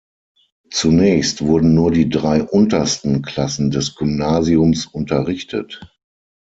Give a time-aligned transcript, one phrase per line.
[0.71, 5.95] Zunächst wurden nur die drei untersten Klassen des Gymnasiums unterrichtet.